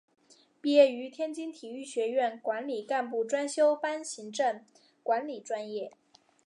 [0.61, 4.65] 毕业于天津体育学院管理干部专修班行政
[5.03, 5.91] 管理专业。